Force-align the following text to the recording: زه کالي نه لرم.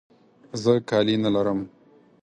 زه 0.61 0.73
کالي 0.89 1.15
نه 1.23 1.29
لرم. 1.35 1.59